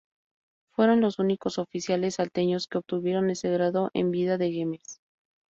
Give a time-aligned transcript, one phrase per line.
[0.73, 4.99] Fueron los únicos oficiales salteños que obtuvieron ese grado en vida de Güemes.